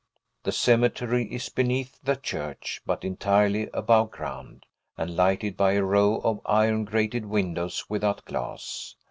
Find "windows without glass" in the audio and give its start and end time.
7.27-8.95